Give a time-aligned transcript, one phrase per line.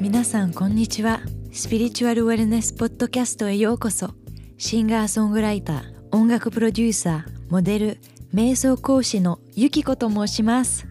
[0.00, 1.20] 皆さんこんにちは。
[1.52, 4.14] スピリチュアルウェルネスポッドキャストへようこそ。
[4.60, 8.00] シンガーソングライター音楽プロデューサーモデル
[8.34, 10.88] 瞑想講師のゆきこと申します。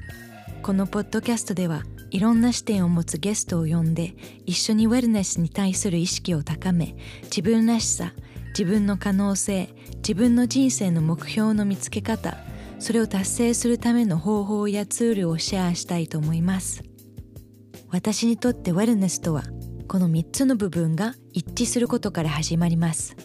[0.63, 8.13] このポッドキャストではいろんな視点を持つゲストを呼んで一緒にウェルネスに対する意識を高め自分らしさ
[8.57, 12.37] 自分の可能性自分の人生の目標の見つけ方
[12.79, 16.83] それを達成するための方法やツールをシェアしたいと思います。
[17.89, 19.43] 私にとってウェルネスとは
[19.89, 23.15] この3つの部分が一致することから始まります。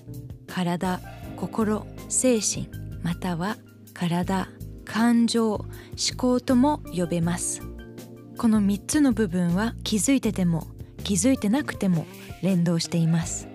[0.53, 1.01] 体
[1.37, 2.69] 心精神
[3.03, 3.57] または
[3.95, 4.49] 体
[4.85, 5.67] 感情思
[6.19, 7.63] 考とも呼べます。
[8.37, 10.67] この3つの部分は気づいてても
[11.05, 12.05] 気づいてなくても
[12.43, 13.49] 連動しています。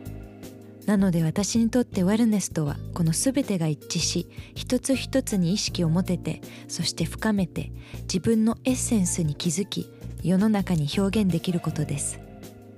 [0.87, 7.71] なので私にとってウェルネスとはこの全てが一致し一つ一つに意識を持ててそして深めて
[8.03, 9.91] 自分のエッセンスに気づき
[10.23, 12.19] 世の中に表現できることです。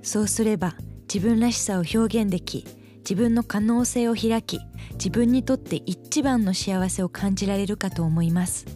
[0.02, 0.76] そうすれば
[1.12, 2.66] 自分らしさを表現でき
[3.00, 4.60] 自分の可能性を開き
[4.92, 8.66] 自分にとって一番の幸せを感じられるかと思います。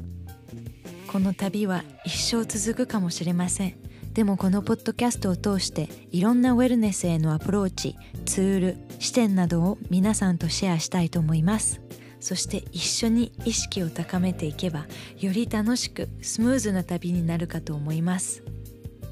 [1.06, 3.75] この旅は一生続くかもしれません。
[4.14, 11.80] でもこのポッドキャストを通していろんなウェルネスへのアプローチツール視点などを皆さんとシェアしたいと思います。
[12.20, 14.86] そして一緒に意識を高めていけば
[15.19, 18.42] より楽しくスムーズな旅になるかと思います。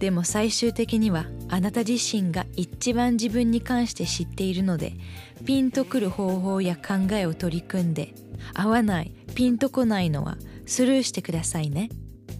[0.02, 4.94] でも最終的にはあなた自身が一番自分に関して知っているので
[5.44, 8.12] ピンとくる方法や考えを取り組んで
[8.52, 11.88] 合わないピンとこないのはスルーしてくださいね。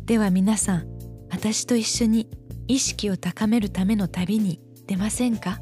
[0.07, 0.89] では皆さん
[1.31, 2.29] 私と一緒に
[2.67, 4.59] 意識を高めるための旅に
[4.89, 5.61] 出ませんか？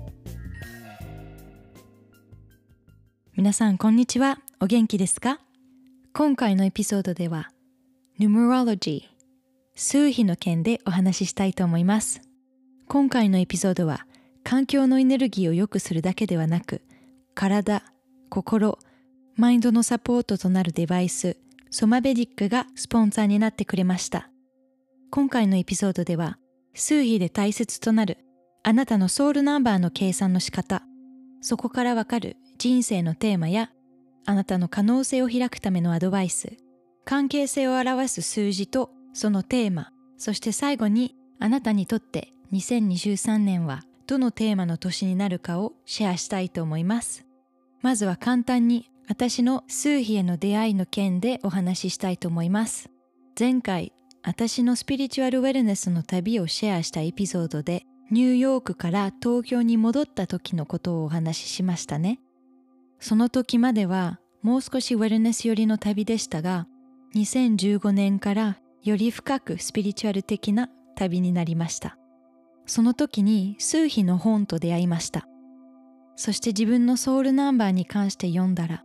[3.36, 4.38] 皆さんこんにちは。
[4.58, 5.38] お元気ですか？
[6.14, 7.50] 今回のエピソードでは
[8.19, 9.02] Numerology
[9.82, 12.20] 数比の件でお話ししたいと思います。
[12.86, 14.06] 今回のエピソードは
[14.44, 16.82] 環境のエネルギーを良くするだけではなく
[17.34, 17.82] 体、
[18.28, 18.78] 心、
[19.36, 21.38] マインドのサポートとなるデバイス
[21.70, 24.28] ソマベディックがスポンサーになってくれました。
[25.10, 26.36] 今回のエピソードでは
[26.74, 28.19] 数比で大切となる
[28.62, 30.82] あなたのソウルナンバーの計算の仕方
[31.40, 33.70] そこからわかる人生のテーマや
[34.26, 36.58] あなたの可能性を開くためのアドバイス
[37.06, 47.25] 関係性を表す数字とそのテーマそして最後にあなたにとって2023年はどのテーマの年になるかをシェアしたいと思います。
[47.81, 52.91] まずは簡単に私の数比への出会いの件でお話ししたいと思います。
[53.38, 62.20] 前回私のスピリチュアルウェルネスの旅をシェアしたエピソードでニューヨークから東京に戻った時のことをお話ししましたね。
[62.99, 66.66] その時まではもう少しウェルネス寄りの旅でしたが
[67.15, 71.98] 2015年からより深くスピリチュアル的な旅になりました。
[72.66, 75.26] その時に数秘の本と出会いました。
[76.16, 78.84] そして自分のソウルナンバーに関して読んだら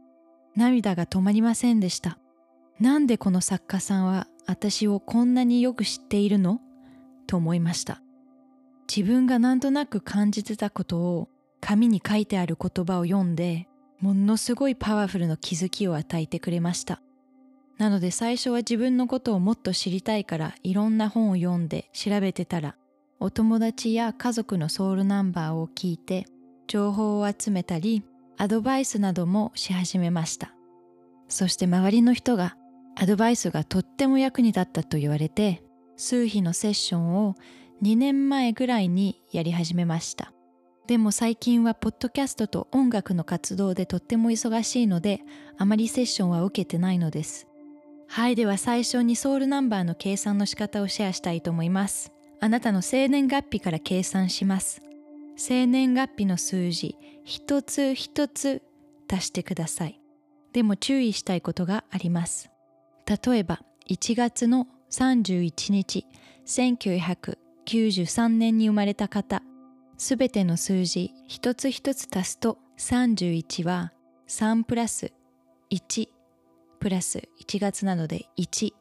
[0.55, 2.17] 涙が止まりませんでした。
[2.79, 6.59] なんでこの作家さんは私をこんなによく知っているの？
[7.27, 8.01] と思いました。
[8.93, 11.29] 自分がなんとなく感じてたことを
[11.61, 13.67] 紙に書いてある言葉を読んで
[13.99, 17.01] ものすごいパワフルな気づきを与えてくれました。
[17.77, 22.75] なので最初は自分のことをもっと知りたいからいろんな本を読んで調べてたら
[23.19, 26.25] お友達や家族のソウルナンバーを聞いて
[26.67, 28.03] 情報を集めたり
[28.37, 30.53] アドバイスなどもし始めました。
[31.27, 32.55] そして周りの人が
[32.95, 35.63] アドバイスがとっても役に立ったと言われて
[35.97, 37.35] 数日のセッションを
[37.81, 40.31] 2年前ぐらいにやり始めました。
[40.87, 45.21] でも最近はポッドキャストと音楽の活動でとっても忙しいので
[45.57, 47.47] あまりセッションは受けてないのです。
[48.15, 52.13] はいでは最初にソウルナンバーの計算の仕方をシェアしたいと思います。
[52.39, 54.81] あなたの生年月日から計算します。
[55.35, 56.95] 生年月日の数字
[57.25, 58.61] 一つ一つ
[59.11, 59.99] 足してください。
[60.53, 62.49] でも注意したいことがあります。
[63.05, 63.59] 例えば
[63.89, 66.05] 1月の31日
[66.45, 69.43] 1993年に生まれた方。
[69.97, 73.91] すべての数字一つ一つ足すと31は
[74.29, 75.11] 3プラス
[75.69, 76.14] 1
[76.85, 78.71] プラス1月なので1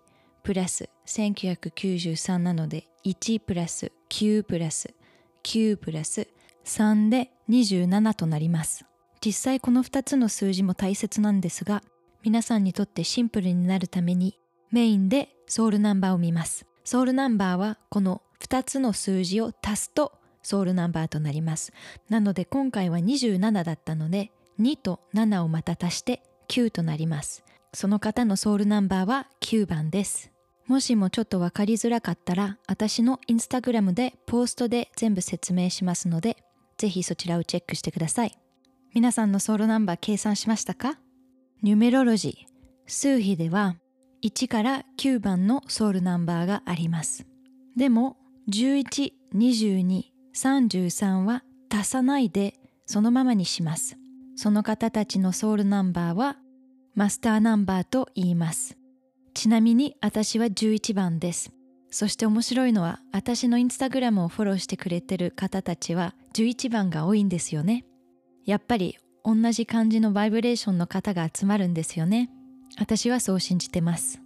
[0.43, 4.93] プラス1993なので1プラス9プラス
[5.43, 6.29] 9プラス
[6.67, 8.85] 3で27となります。
[9.25, 11.83] 実際この2つの数字も大切なんですが
[12.23, 14.39] 皆さんにとってシンプルになるために
[14.71, 16.67] メインでソウルナンバーを見ます。
[16.85, 20.13] ソウルナンバーはこの2つの数字を足すと
[20.43, 21.73] ソウルナンバーとなります。
[22.11, 24.31] なので今回は27だったので
[24.61, 27.43] 2と7をまた足して9となります。
[27.75, 30.31] その方のソウルナンバーは9番です。
[30.67, 36.39] もしもちょっとわかりづらかったら私のインスタグラムでポストで全部説明しますので
[36.79, 38.39] ぜひそちらをチェックしてください。
[38.95, 40.99] 皆さんのソウルナンバー計算しましたか？
[41.63, 42.55] ニュメロロジー。
[42.87, 43.77] 数比では
[44.23, 47.27] 1から9番のソウルナンバーがあります。
[47.77, 48.17] でも
[48.49, 50.05] 11、22、
[50.35, 52.55] 33は足さないで
[52.87, 53.97] そのままにします。
[54.37, 56.37] その方たちのソウルナンバーは
[56.97, 58.77] マスターナンバーと言います。
[59.35, 61.53] ちなみに私は11番です。
[61.91, 67.85] そして面白いのは私のインスタグラムをフォローしてくれてる方たちは11番が多いんですよね。
[68.47, 72.31] やっぱり同じ感じのバイブレーションの方が集まるんですよね。
[72.79, 74.21] 私はそう信じてます。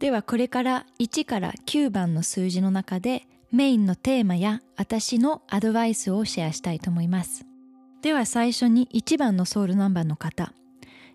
[0.00, 7.46] ではこれから1から9番の数字の中でメインのテーマや私のアドバイスをシェアしたいと思います。
[8.02, 10.52] では最初に1番のソウルナンバーの方。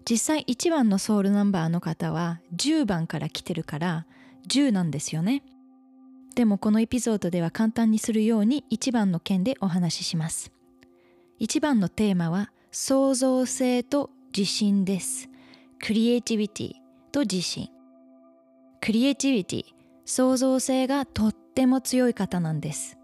[0.10, 4.06] 実際1番のソウルナンバーの方は10番から来てるから
[4.48, 5.44] 10なんですよね。
[6.36, 10.52] でもこのエピソードでは簡単にするように1番の件でお話しします。
[11.40, 15.30] 1番のテーマは創造性と自信です。
[15.80, 16.74] クリエイティビティ
[17.12, 17.70] と自信。
[18.80, 19.66] クリエイティビティ
[20.06, 22.98] 創造性がとっても強い方なんです。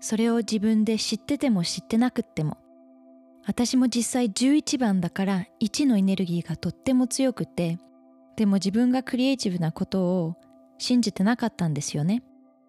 [0.00, 2.58] それを自分で知ってても知ってなくっても
[3.46, 7.78] 私も実際11番だから1のエネルギーがとっても強くて
[8.36, 10.36] でも自分がクリエイティブなことを
[10.78, 12.22] 信じてなかったんですよね。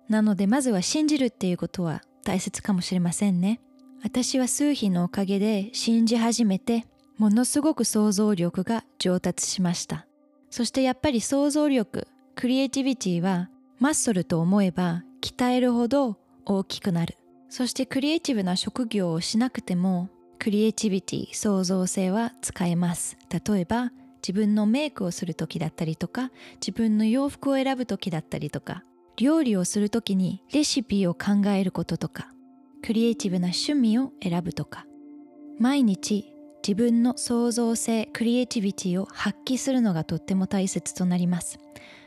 [0.08, 3.60] なのでまずは信じるっていうことは大切かもしれませんね。
[4.04, 6.86] 私は数日のおかげで信じ始めて
[7.18, 10.06] ものすごく想像力が上達しました。
[10.50, 17.18] そしてやっぱり想像力クリエイティビティはマッスルと思えば鍛えるほど大きくなる。
[17.50, 23.18] そしてクリエイティブな職業をしなくてもクリエイティビティ創造性は使えます。
[23.30, 23.92] 例えば
[24.22, 28.84] 自分のメイクをする時だったりとか自分の洋服を選ぶ時だったりとか
[29.16, 32.32] 料理をする時にレシピを考えることとか
[32.84, 34.86] クリエイティブな趣味を選ぶとか。
[35.60, 36.34] 毎日
[36.68, 41.60] 自分の創造性クリエイティビティを発揮するのがとっても大切となります。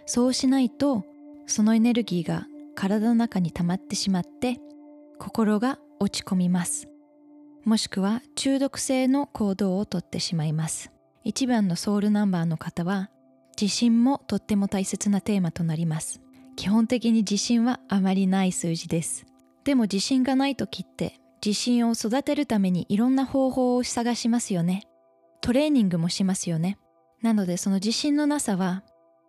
[0.06, 1.05] そうしないと
[1.47, 4.59] そのエネルギーが体の中に溜まってしまって
[5.19, 6.90] 心が落ち込みます。
[7.71, 10.91] もしくは中毒性の行動をとってしまいます。
[11.25, 13.11] 1番のソウルナンバーの方は
[13.57, 16.21] 自信もとっても大切なテーマとなります。
[16.57, 19.25] 基本的に自信はあまりない数字です。
[19.63, 24.89] でも自信がない時って自信を育てるためにいろんな方法を探しますよね。
[25.41, 26.77] トレーニングもしますよね。
[27.23, 28.83] なのでその自信のなさは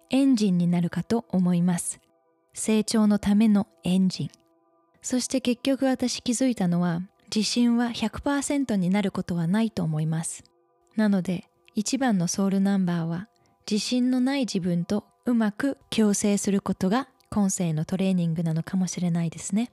[0.10, 2.00] エンジンになるかと思います。
[2.56, 4.30] 成長のためのエンジン。
[5.04, 7.02] そして結局私気づいたのは
[7.34, 10.44] 自信は100%になることはないと思います。
[10.96, 11.46] なので
[11.76, 13.30] 一番のソウルナンバーは
[13.70, 19.72] 自信のない自分とうまく共生することが今世のトレーニングなのかもしれないですね。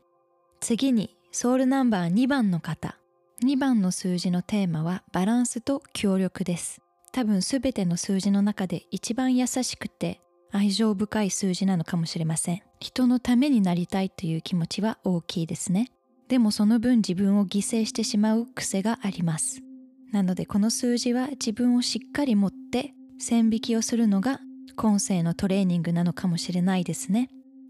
[0.60, 2.96] 次にソウルナンバー2番の方。
[3.44, 6.80] 2番の数字のテーマはバランスと協力です。
[7.12, 10.20] 多分すべての数字の中で一番優しくて
[10.52, 12.62] 愛情深い数字なのかもしれません。
[12.78, 15.90] 人のためになりたいという気持ちは大きいですね。
[16.28, 19.62] でもその分自分を犠牲してしまう癖があります。
[20.12, 24.40] なのでこの数字は自分をしっかり持って線引きをするのが
[24.76, 27.28] 今世のトレーニングなのかもしれないですね。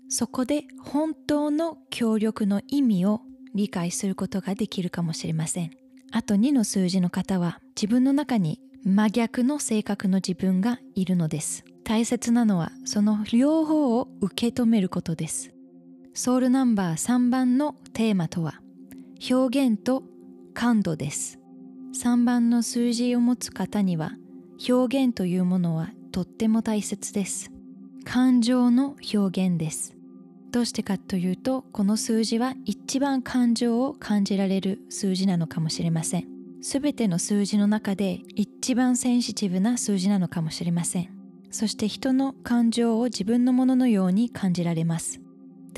[0.09, 3.23] そこで本当の協力の意味を
[3.55, 5.71] 理解することができるかもしれません。
[6.11, 11.65] あと2の数字の方は自分の中に真逆の性格の自分がいるのです。
[11.85, 15.51] 大切なのはその両方を受け止めることです。
[16.21, 18.61] ソウルナンバー3番のテーマとは
[19.31, 20.03] 表現と
[20.53, 21.39] 感度です。
[21.95, 24.15] 3番の数字を持つ方には
[24.69, 27.53] 表現というものはとっても大切です。
[28.05, 29.95] 感情の表現です。
[30.51, 36.27] どうしてかというとこの数字は一番感情を感じられる数字なのかもしれません。
[36.63, 41.11] すべての数字の中で一番センシティブな数字なのかもしれません。
[41.53, 45.21] そして人の感情を自分のもののように感じられます。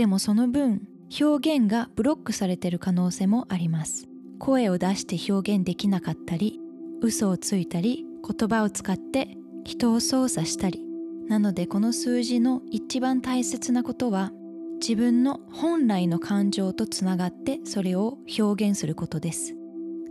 [0.00, 0.80] でもその分
[1.20, 4.08] 表現がブロックされている可能性もあります。
[4.38, 6.58] 声を出して表現できなかったり
[7.02, 10.82] 嘘をついたり言葉を使って人を操作したり。
[11.28, 14.32] なのでこの数字の一番大切なことは
[14.80, 19.54] 自分の本来の感情とつながってそれを表現することです。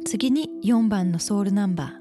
[0.06, 1.96] 次に4番のソウルナンバ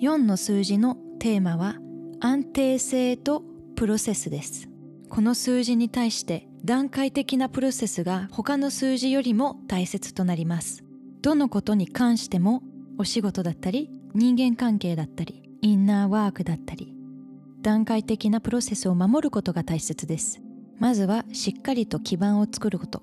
[0.00, 0.04] ー。
[0.04, 1.76] 4の数字のテーマは
[2.18, 3.44] 安定性と
[3.76, 4.68] プロセスです。
[5.08, 10.84] この数字に対して段階的なプロセスが他の数字よりも大切となります。
[11.22, 12.62] どのことに関しても
[12.98, 16.94] お仕事だったり人間関係だったりインナーワークだったり
[17.62, 20.42] 段階的なプロセスを守ることが大切です。
[20.78, 23.00] まずはしっかりと基盤を作ること。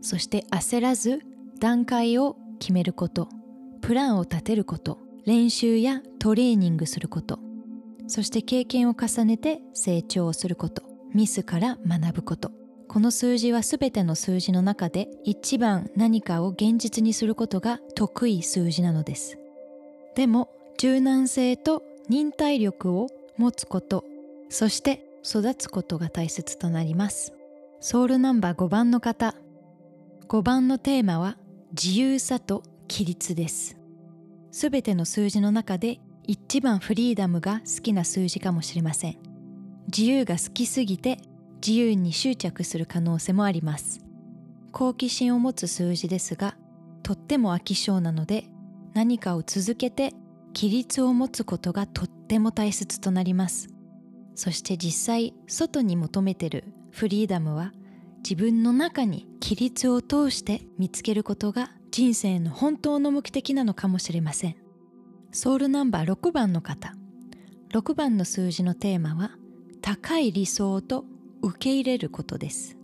[0.00, 1.20] そして焦らず
[1.60, 3.28] 段階を決めること。
[3.82, 4.98] プランを立てること。
[5.24, 7.38] 練習やトレーニングすること。
[8.08, 10.82] そして経験を重ねて成長をすること。
[11.14, 12.65] ミスから学ぶこと。
[12.88, 19.38] この数字は全ての数字の中で一番何かを現実にすることが得意数字なのです。
[20.14, 24.04] でも柔軟性と忍耐力を持つこと
[24.48, 27.32] そして育つことが大切となります。
[27.80, 29.34] ソウルナンバー5番の方。
[30.28, 31.36] 5番のテーマは
[31.70, 33.76] 自由さと規律です。
[34.52, 39.18] すべての数字の中で一番フリーダムが好きな数字かもしれません。
[39.88, 41.18] 自由が好きすぎて
[41.66, 44.00] 自由に執着する可能性もあります。
[44.70, 46.56] 好奇心を持つ数字ですが
[47.02, 48.44] とっても飽き性なので
[48.94, 50.12] 何かを続けて
[50.54, 53.68] 規律を持つことがとっても大切となります。
[54.36, 57.72] そして実際外に求めてるフリーダムは
[58.18, 64.56] 自分の中に規律を通して見つけることが人生の本当の目的なのかもしれません。
[65.32, 66.94] ソウルナンバー6番の方。
[67.72, 69.32] 6番の数字のテーマは
[69.80, 71.04] 高い理想と
[71.42, 72.76] 受け入れることです。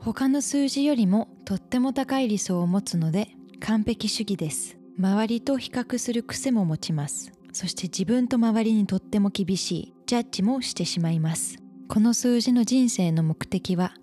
[0.00, 3.28] 他の数字よりもとっても高い理想を持つので
[3.60, 4.78] 完璧主義です。
[4.98, 7.32] 周りと比較する癖も持ちます。
[7.52, 9.94] そして自分と周りにとっても厳しい。
[10.06, 11.56] ジャッジもしてしまいます。
[11.88, 13.94] この数字の人生の目的は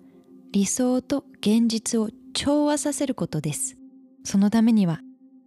[0.52, 3.76] 理想と現実を調和させることです。
[4.22, 5.00] そのためには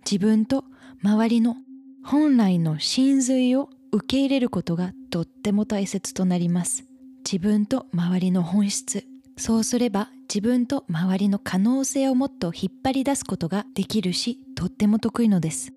[0.09, 0.65] 自分と
[1.03, 1.57] 周りの
[2.03, 6.86] 本来の真髄を受け入れることがとっても大切となります。
[7.29, 9.03] 自分と周りの本質。
[9.35, 15.73] そうすれば自分と周りの可能性をもっと引っ張り出すことができるしとっても得意のです。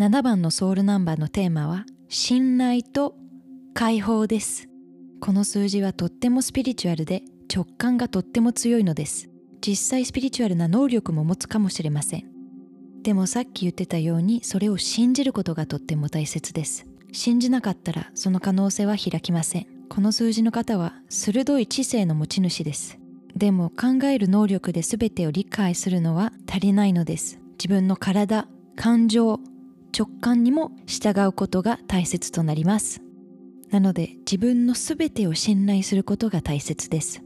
[0.00, 3.14] 7番のソウルナンバーのテーマは信頼と
[3.72, 4.66] 解放です。
[5.20, 7.22] この数字はとってもスピリチュアルで
[7.54, 9.30] 直感がとっても強いのです。
[9.64, 12.24] 実際スピリチュアルな能力も持つかもしれません。
[13.04, 16.84] でもさっき言ってたようにそれを信じることがとっても大切です。
[17.12, 19.73] 信じなかったらその可能性は開きません。
[19.88, 22.98] この数字の方は鋭い知性の持ち主です。
[23.36, 27.40] でも考える能力で全てを理解するのは足りないのです。
[27.52, 29.40] 自分の体感情
[29.96, 33.00] 直感にも従うことが大切となります。
[33.70, 37.22] なので自分の全てを信頼することが大切です。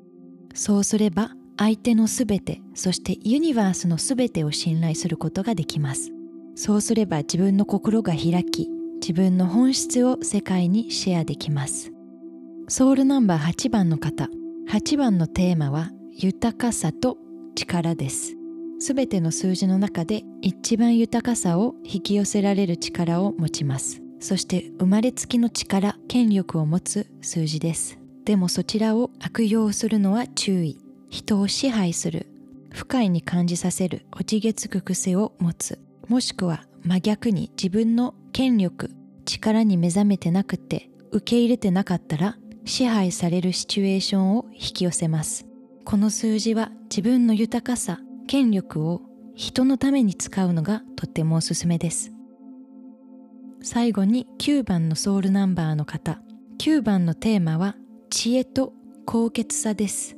[0.55, 6.11] そうすれば相手の全てそしてユニバースの全てを信頼することができます。
[6.55, 8.69] そうすれば自分の心が開き
[9.01, 11.93] 自分の本質を世界にシェアできます。
[12.71, 14.29] ソウルナンバー8番の方。
[14.69, 17.17] 8番のテーマは豊かさと
[17.55, 18.37] 力です。
[18.79, 24.03] すべての数字の中で一番豊かさを引き寄せられる力を持ちます。
[24.21, 27.99] そして生まれつきの力権力を持つ数字です。
[28.27, 30.79] でもそちらを悪用するのは注意。
[31.09, 32.27] 人を支配する。
[32.71, 34.05] 不快に感じさせる。
[34.13, 35.79] おじげつく癖を持つ。
[36.07, 38.91] もしくは真逆に自分の権力
[39.25, 42.37] 力に目覚めてなくて受け入れてなかったら
[42.69, 45.47] 支配されるシチュエーションを引き寄せます。
[45.85, 49.01] この数字は自分の豊かさ権力を
[49.35, 52.13] 人のために使うのがとってもおすすめです。
[53.63, 56.21] 最後に9番のソウルナンバーの方。
[56.59, 57.75] 9番のテーマは
[58.11, 58.75] 知恵と
[59.07, 60.17] 高潔さです。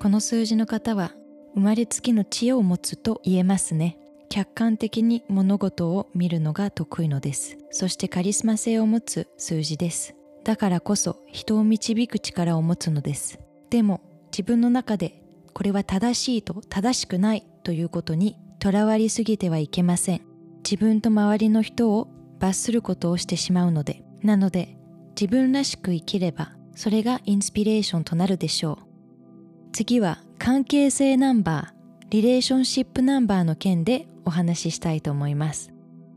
[0.00, 1.12] この数字の方は
[1.54, 3.96] 生まれつきの知恵を持つと言えますね。
[4.28, 7.58] 客観的に物事を見るのが得意のです。
[7.70, 10.15] そしてカリスマ性を持つ数字です。
[10.46, 13.40] だからこそ人を導く力を持つのです。
[13.68, 14.00] でも
[14.30, 15.20] 自分の中で
[15.52, 20.20] これは正しいと正しくないということにとらわりすぎてはいけません。
[20.58, 22.06] 自分と周りの人を
[22.38, 24.04] 罰することをしてしまうので。
[24.22, 24.76] なので
[25.20, 28.86] 自分らしく生きればそれがインスピレーションとなるでしょう。
[29.72, 35.72] 次は関係性ナンバーリレーションシップナンバーの件でお話ししたいと思います。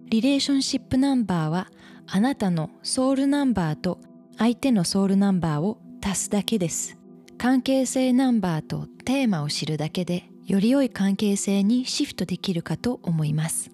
[0.08, 1.72] リレーションシップナンバーは
[2.06, 4.00] あなたのソウルナンバーと
[4.40, 6.98] 相手のソウルナンバーを足すだけです。
[7.38, 13.70] 関係性ナンバーとテーマを知るだけでより良い関係性にシフトできるかと思います。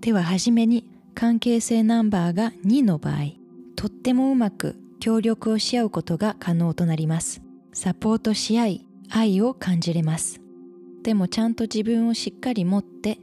[0.00, 3.32] でははじめに関係性ナンバーが2の場合
[3.74, 7.42] とってもうまく協力をし合うことが可能となります。
[7.72, 10.40] サポートし合い愛を感じれます。
[11.02, 13.18] でもちゃんと自分をしっかり持って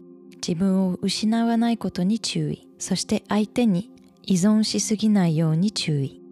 [0.45, 2.67] 自分を失わないことに注意。
[2.77, 3.89] そして相手に
[4.23, 6.22] 依存しすぎないように注意。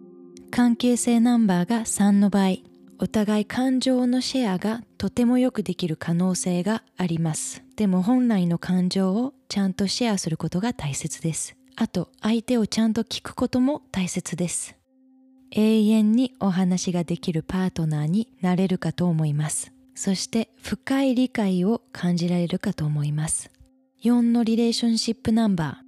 [0.52, 2.56] 関係性ナンバーが3の場合
[2.98, 7.64] お互い感情のシェアがとてもよくできる可能性があります。
[7.74, 11.56] でも本来の感情をちゃんとシェアすることが大切です。
[11.74, 14.76] あと相手をちゃんと聞くことも大切です。
[15.52, 19.72] 永遠にお話ができるパートナーになれるかと思います。
[19.94, 23.50] そして深い理解を感じられるかと思います。
[24.04, 25.81] 4のリレーションシップナンバー。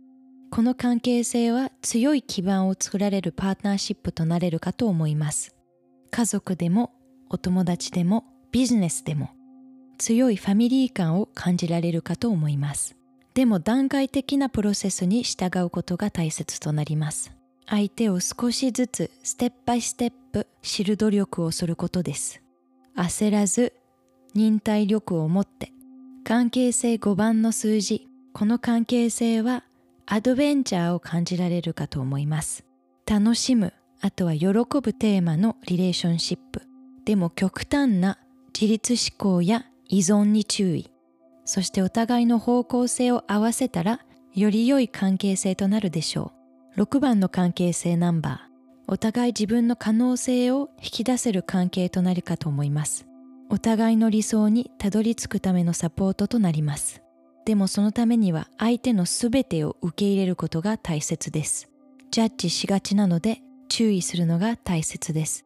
[0.55, 5.53] この関係性は強い基盤を作られるパートナーシップとなれるかと思います。
[6.13, 6.93] 家族でも
[7.29, 9.31] お友達でもビジネスでも
[9.99, 12.95] 強いファミリー感を感じられるかと思います。
[13.35, 17.33] でも段階的なプロセスに従うことが大切となります。
[17.67, 22.41] 相手を少しずつステップバイステップ知る努力をすることです。
[22.97, 23.73] 焦らず
[24.35, 25.73] 忍耐力を持って
[26.23, 29.65] 関係性5番の数字この関係性は
[30.07, 32.65] アドベンチャーを感じられるかと思います。
[33.07, 36.63] 楽しむ、あとは喜ぶテーマのリレーションシップ。
[37.05, 38.19] でも極端な
[38.59, 40.91] 自立思考や依存に注意。
[41.45, 44.01] そしてお互いの方向性を合わせたら、
[44.35, 46.33] より良い関係性となるでしょ
[46.77, 46.81] う。
[46.83, 48.55] 6番の関係性ナンバー。
[48.87, 53.07] お互い自分の可能性を引き出せる関係となるかと思います。
[53.49, 57.04] お互いの理想にたどり着くためのサポートとなります。
[57.45, 61.69] でもそのためには相手のすべてを受け入れることが大切です。
[62.11, 65.45] ジャッジしがちなので注意するのが大切です。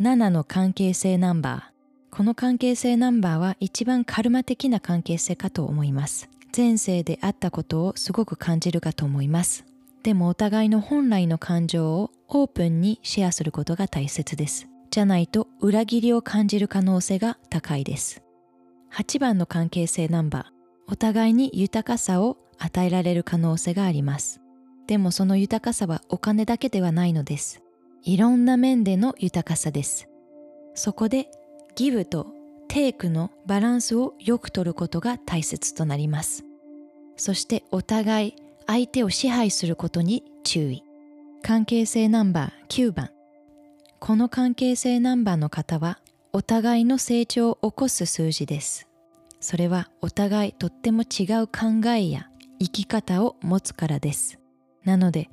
[0.00, 2.16] 7の関係性ナンバー。
[2.16, 6.28] この関係性ナンバーは一番カルマ的な関係性かと思います。
[6.54, 9.64] 前世であったことをすごく感じるかと思います。
[10.02, 14.68] でもお互いの本来の感情をオープンにシェアすることが大切です。
[14.90, 18.22] じゃないと裏切りを感じる可能性が高いです。
[18.92, 20.51] 8番の関係性ナンバー。
[20.92, 24.42] お互いに豊かさを与えられる可能性があります。
[24.86, 27.62] でもその豊かさはお金だけではないのです。
[28.02, 30.10] いろんな面での豊かさです。
[30.74, 31.30] そこで
[31.76, 32.26] ギブと
[32.68, 36.44] テイクのバランスをよく取ることが大切となります。
[37.16, 38.34] そしてお互い
[38.66, 40.84] 相手を支配することに注意。
[41.42, 43.08] 関係性ナンバー9番。
[43.98, 46.00] この関係性ナンバーの方は
[46.34, 48.91] お互いの成長を起こす数字です。
[49.42, 52.28] それはお互いとっても違う考えや
[52.60, 54.38] 生き方を持つからです。
[54.84, 55.28] なので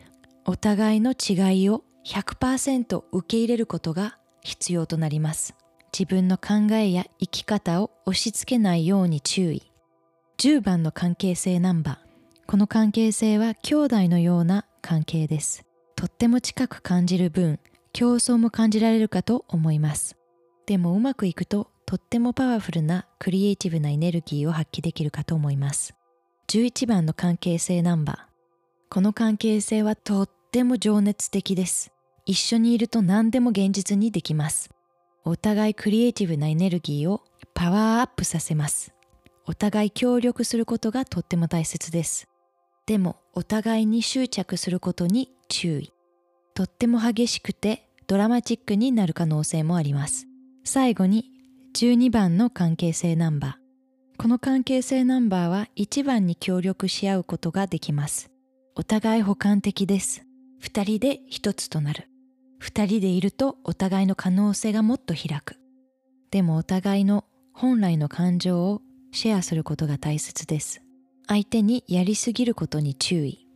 [0.46, 5.56] お互いの違いを100%受け入れることが必要となります。
[5.98, 9.72] 自分の考えや生き方を押し付けないように注意。
[10.40, 12.48] 10番の関係性ナンバー。
[12.48, 15.66] この関係性は兄弟のような関係です。
[15.96, 17.60] とっても近く感じる分、
[17.94, 20.16] 競争も感じられるかと思います。
[20.66, 25.96] でもうまくいくととってもパワフルなクリエイティブなエネルギーを発揮できるかと思います。
[26.50, 28.18] 11番の関係性ナンバー。
[28.92, 31.92] この関係性はとっても情熱的です。
[32.28, 34.70] 一緒にいると何でも現実にできます。
[35.26, 37.24] お互いクリエイティブなエネルギーを
[37.56, 38.94] パワーアップさせます。
[39.48, 42.30] お互い協力することがとっても大切です。
[42.86, 45.92] でもお互いに執着することに注意。
[46.54, 50.28] とっても激しくてドラマチックになる可能性もあります。
[50.64, 51.39] 最後に
[51.76, 54.22] 12番の関係性ナンバー。
[54.22, 58.32] この関係性ナンバーは1番に協力し合うことができます。
[58.76, 60.26] お互い補完的です。
[60.64, 62.10] 2人で1つとなる。
[62.62, 65.58] 2人でいるとお互いの可能性がもっと開く。
[66.32, 70.82] でもお互いの本来の感情をシェアすることが大切です。
[71.28, 73.48] 相手にやりすぎることに注意。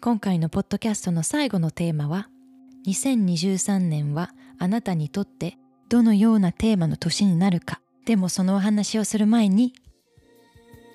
[0.00, 2.28] 今回のポッドキャストの最後のテーマは
[2.86, 5.56] 2023年はあなたにとって
[5.88, 7.80] どのようなテーマの年になるか。
[8.06, 9.72] でもそのお話をする前に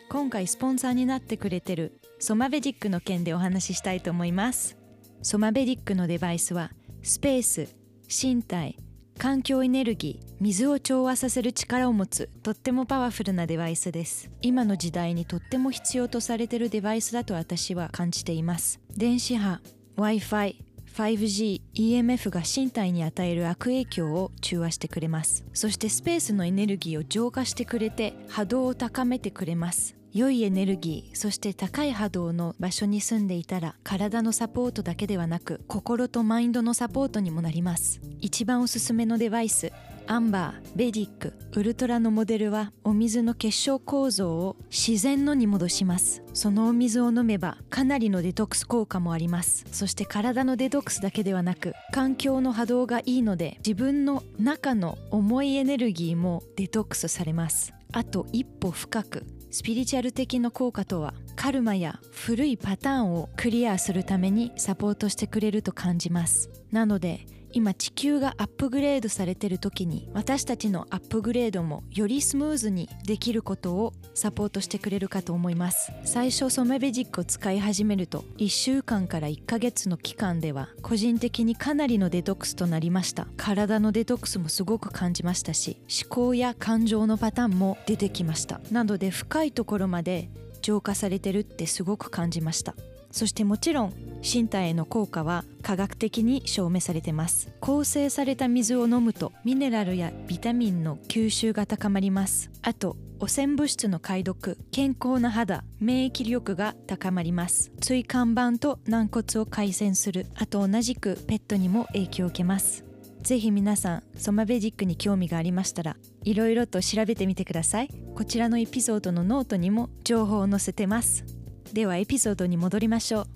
[0.10, 4.78] 今回スポンサーになってくれてるソマベディックの件でお話ししたいと思います。
[5.22, 6.72] ソマベディックのデバイスは
[7.04, 7.76] スペース
[8.08, 8.78] 身体
[9.18, 14.32] 環境エネルギー水を調和させる力を持つとってもパワフルなデバイスです。
[14.42, 18.80] 今の時代にとっても必要とされてるデバイスだと私は感じています。
[18.96, 19.62] 電子波
[19.98, 20.66] w i f i
[21.00, 25.46] 5G、EMF が身体に与える悪影響を中和してくれます。
[25.54, 29.99] そしてスペースのエネルギーを浄化してくれて波動を高めてくれます。
[30.14, 39.72] 良いエネルギーそして高い波動の場所に住んでいたら体のサポートだけではなく心とマインドのサポートにもなります一番おすすめのデバイス
[40.12, 46.24] アンバー、ベディック、ウルトラのモデルはお水の結晶構造を自然のに戻します。
[46.34, 49.66] そのお水を飲めばかなりのデトックス効果もあります。
[49.72, 57.72] そして体のデトックスだけではなく環境の波動がいいので自分の中の重いエネルギーもデトックスされます。
[57.92, 66.50] あと一歩深くスピリチュアル的な効果とはカルマや古いパターンをクリアするためにサポートしてくれると感じます。
[66.72, 75.92] なので今地球がアップグレードされてる時に私たちのアップグレードもよりスムーズにできることをサポートしてくれるかと思います。
[76.06, 83.28] 最初ソメベジックを使い始めると1週間から1ヶ月の期間では個人的にかなりのデトックスとなりました。
[83.38, 88.62] 体のデトックスもすごく感じましたし思考や感情のパターンも出てきました。
[88.72, 90.30] なので深いところまで
[90.62, 92.76] 浄化されてるってすごく感じました。
[93.12, 97.50] そしてもちろん身体への効果は科学的に証明されてます。
[97.60, 102.50] 構成された水を飲むとミネラルやビタミンの吸収が高まります。
[102.62, 107.72] あと汚染物質の解読健康な肌免疫力が高まります。
[107.82, 110.28] 椎間板と軟骨を改善する。
[110.36, 112.86] あと同じくペットにも影響を受けます。
[113.22, 117.90] ぜひ皆さんソマベジックに興味がありましたらいろいろと調べてみてください。
[118.16, 121.26] こちらのエピソードのノートにも情報を載せてます。
[121.74, 123.28] ではエピソードに戻りましょう。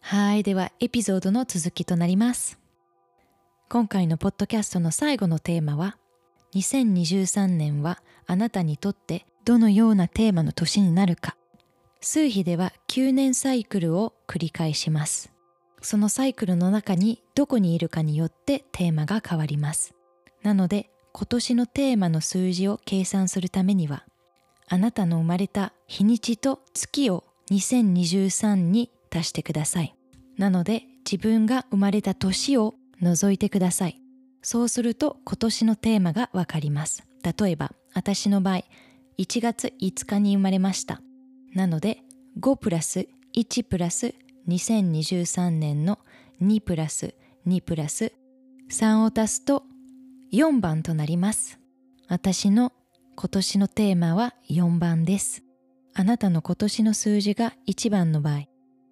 [0.00, 2.58] はいではエピソードの続きとなります。
[3.68, 5.96] 今回のポッドキャストの最後のテーマは
[6.54, 11.36] 2023年はあなたにとってどのようなテーマの年になるか。
[12.00, 15.32] 数秘では9年サイクルを繰り返します。
[15.82, 19.94] そのサイクルの中にどこにいるかによってテーマが変わります。
[20.42, 24.04] なので今年のテーマの数字を計算するためには
[24.68, 29.94] あなたの生まれた日にちと月を2023に足してください。
[30.36, 34.00] なので自分が生まれた年を除いてください。
[34.42, 37.04] そうすると今年のテーマがわかります。
[37.22, 38.64] 例えば私の場合
[39.18, 41.00] 1月5日に生まれました。
[41.54, 41.98] なので
[42.40, 44.14] 5プラス1プラス
[44.48, 45.98] 2023年の
[46.42, 47.14] 2プラス
[47.46, 48.12] 2プラス
[48.70, 49.62] 3を足すと
[50.32, 51.58] 4番となります。
[52.08, 52.72] 私の
[53.18, 55.42] 今年のテーマは4番です。
[55.94, 58.42] あなたの今年の数字が1番の場合、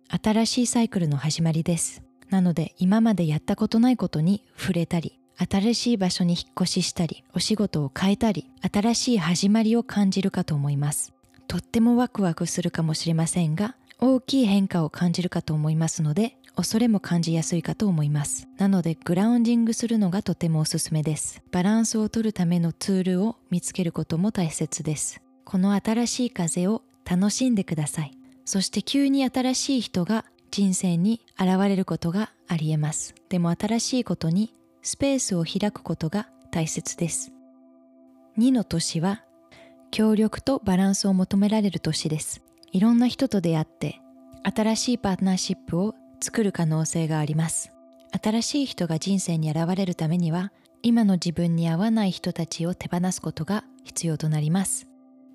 [0.09, 2.03] 新しいサイクルの始まりです。
[2.31, 11.13] なので今までやったことないことに触れたり、新しい場所に引っ越ししたり、お仕事を変えたり、新しい始まりを感じるかと思います。
[11.47, 18.49] とってもワクワクするかもしれませんが、大きい変化を感じるかと思いますので、恐れも感じやすいかと思います。
[18.59, 21.43] なのでグラウンディングするのがとてもおすすめです。
[21.51, 25.21] バランスを取るためのツールを見つけることも大切です。
[25.45, 28.17] この新しい風を楽しんでください。
[28.45, 33.15] そして急に新しい人が人生に現れることがありえます。
[33.29, 37.33] でも新しいことにスペースを開くことが大切です。
[38.39, 39.25] 2の年は
[39.91, 42.43] 協力とバランスを求められる年です。
[42.73, 44.01] いろんな人と出会って
[44.43, 47.71] 新しいパートナーシップを作る可能性があります。
[48.23, 54.87] 新しい人が人生に現れるためには、今の自分に合わない人たちを手放すことが必要となります。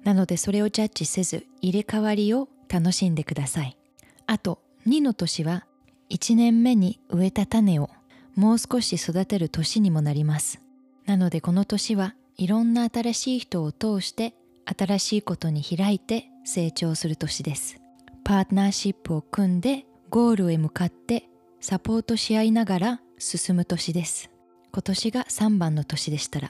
[0.04, 3.78] なのでそれをジャッジせず、入れ替わりを楽しんでください。
[4.26, 5.68] あと、2の年は、
[6.10, 7.92] 1年目に植えた種を
[8.36, 10.60] もう少し育てる年にもなります。
[11.06, 14.34] なのでこの年はいろんな新しい人を通して
[14.66, 17.80] 新しいことに開いて成長する年です。
[18.24, 21.30] パートナーシップを組んでゴールへ向かって
[21.62, 24.32] サポートし合いながら進む年です。
[24.72, 26.50] 今年が3番の年でしたら、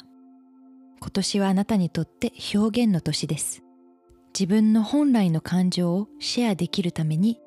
[1.01, 3.61] 今年はあなたにとって表現の年です。
[4.33, 7.41] 自分の本来の感情をシェアできるために、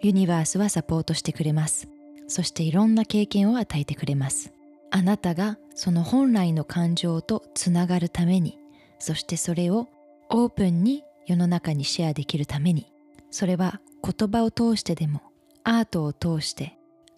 [0.00, 1.88] ユニバースはサポートしてくれます。
[2.28, 4.54] そしていろんな経験を与えてくれます。
[4.90, 8.58] あなたがその本来の感情とつながるために、
[8.98, 9.88] そしてそれを
[10.30, 12.90] オープンに世の中にシェアできるために、
[13.30, 15.20] それは言葉を通してでも
[15.64, 16.76] アートを通して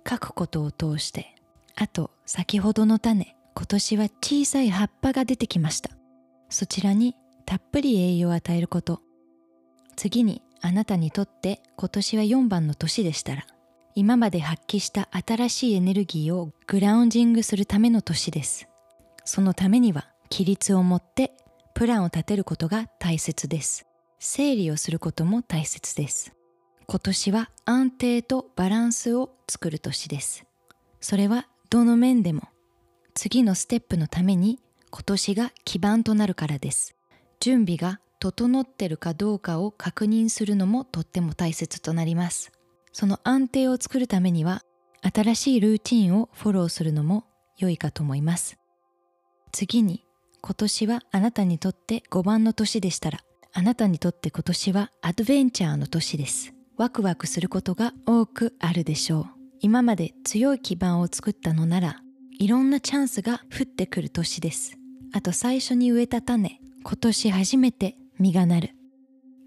[0.08, 1.34] 書くことを通して
[1.76, 5.90] あと先ほどの種今年は小さい葉っぱが出てきました。
[6.48, 7.14] そちらに
[7.46, 9.00] たっぷり栄養を与えること。
[9.96, 13.46] 次にあなたにとって今年は4番の年でしたら
[13.94, 18.68] 今まで発揮した新しいエネルギーをグラウンジングするための年です。
[19.24, 21.32] そのためには規律を持って
[21.74, 23.86] プランを立てることが大切です。
[24.18, 26.32] 整理をすることも大切です。
[26.90, 30.44] 今年は安定とバランスを作る年です。
[31.00, 32.48] それはどの面でも
[33.14, 34.58] 次のステップのために
[34.90, 36.96] 今年が基盤となるからです。
[37.38, 42.50] 準備が整ってるかどうかを確認するのもとっても大切となります。
[42.92, 44.64] その安定を作るためには
[45.00, 47.24] 新しいルーティンをフォローするのも
[47.56, 48.58] 良いかと思います。
[49.52, 50.04] 次に
[50.42, 53.20] 今年はあなたにとって5番の年でしたら
[53.52, 56.52] あなたにとって今年はアドベンチャーの年です。
[56.80, 59.26] ワクワクすることが多くあるでしょう。
[59.60, 62.00] 今まで強い基盤を作ったのなら、
[62.38, 64.78] いろんなチャンスが降ってくる年です。
[65.12, 68.74] あと最初に植えた種、今年初めて実がなる。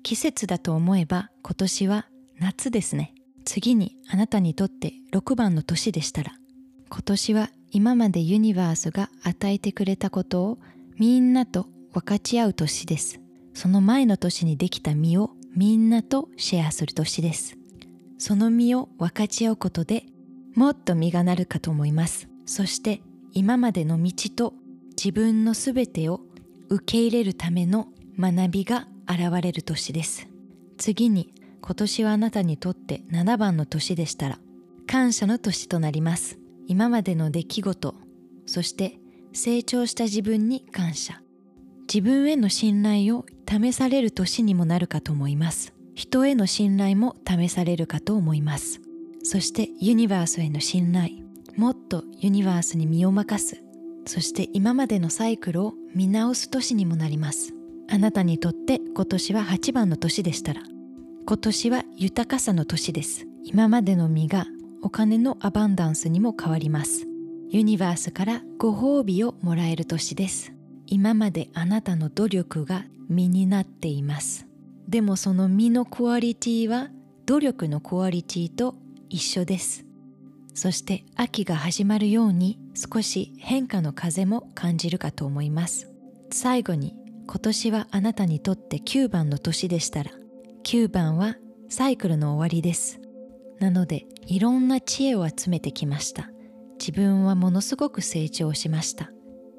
[0.03, 2.05] 季節だと思えば今年は
[2.37, 3.13] 夏ですね
[3.45, 6.33] 次にあなたにとって6番の年でしたら
[6.89, 10.59] 今年は今までユニバースが与えてくれたことを
[10.99, 13.21] みんなと分かち合う年です
[13.53, 17.57] その前の年にできた実をみんなとシェアする年です。
[18.17, 20.05] その実を分かち合うことで
[20.55, 22.27] もっと実がなるかと思います。
[22.45, 23.01] そして
[23.33, 24.53] 今までの道と
[24.97, 26.21] 自分のすべてを
[26.69, 27.87] 受け入れるための
[28.17, 30.27] 学びが現れる年です。
[30.77, 34.39] 次に今年はあなたにとって7番の年でしたら
[34.87, 36.39] 感謝の年となります。
[36.67, 37.95] 今までの出来事
[38.45, 38.97] そして
[39.33, 41.22] 成長した自分に感謝。
[41.91, 45.73] 自分への信頼を試される年にもなるかと思います。
[45.95, 48.81] 人への信頼も試されるかと思います。
[49.23, 51.23] そしてユニバースへの信頼。
[51.55, 53.61] もっとユニバースに身を任す。
[54.05, 57.53] そして今までのサイクルを見直す年にもなります。
[57.89, 60.63] あなたにとって今年は8番の年でしたら。
[61.25, 63.27] 今年は豊かさの年です。
[63.43, 64.45] 今までの実が
[64.81, 67.05] お金のアバンダンスにも変わります。
[67.49, 70.52] ユニバースからご褒美をもらえる年です。
[70.87, 74.47] 今まであなたの努力が実になっています。
[74.87, 76.89] でもその実のクオリティは
[77.25, 78.75] 努力のクオリティと
[79.09, 79.85] 一緒です。
[80.53, 85.91] そして秋が始まるように少し変化の風も感じるかと思います。
[86.31, 86.95] 最後に
[87.27, 90.11] 今年はあなたにとって9番の年でしたら
[90.63, 91.37] 9番は
[91.69, 92.99] サイクルの終わりです。
[93.59, 96.29] なのでいろんな知恵を集めてきました。
[96.79, 99.11] 自分はものすごく成長しました。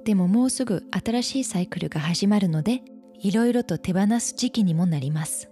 [0.04, 2.82] でももうすぐ新しいサイクルが始まるので
[3.20, 5.50] いろいろと手放す時期にもなります。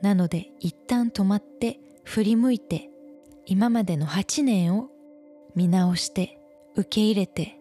[0.00, 2.88] なので一旦止まって振り向いて
[3.46, 4.88] 今までの8年を
[5.54, 6.38] 見直して
[6.76, 7.58] 受け入れて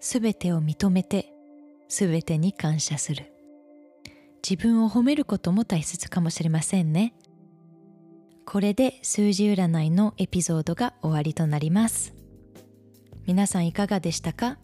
[0.00, 1.32] 全てを認めて
[1.88, 3.32] 全てに感謝する。
[4.48, 7.12] 自分を褒めることも大切かもしれませんね。
[8.46, 12.14] これで数字占いのエピソードが終わりとなります。
[13.26, 14.58] 皆さんいかがでしたか？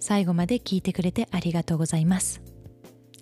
[0.00, 2.40] 最後まで聞いてくれてありがとうございます。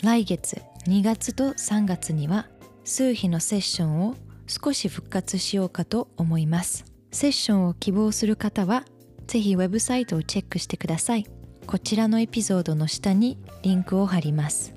[0.02, 2.46] 来月2月と3月には
[2.84, 4.14] 数日のセッションを
[4.46, 6.84] 少し復活しようかと思います。
[7.10, 8.84] セッションを希望する方は
[9.26, 11.26] ぜひウェブサイトをチェックしてください。
[11.66, 14.74] こちらのエピソードの下にリンクを貼ります。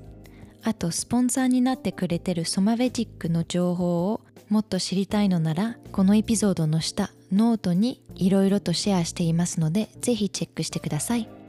[0.62, 11.39] あとスポンサーになってくれてる Somavedic の情報をもっと知りたいのならこのエピソードの下ノートにいろいろとシェアしていますのでぜひチェックしてください。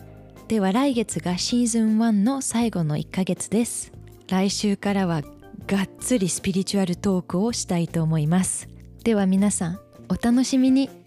[0.52, 3.94] では来月がシーズン1の最後の1ヶ月です。
[4.28, 5.22] 来週からは
[5.66, 8.68] がっつりスピリチュアルトークをしたいと思います。
[9.06, 11.01] では皆さんお楽しみに。